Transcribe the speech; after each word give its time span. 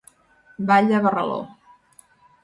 Ball 0.69 0.87
de 0.91 1.01
barraló. 1.03 1.35